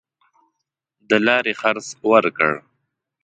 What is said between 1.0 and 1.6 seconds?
د لاري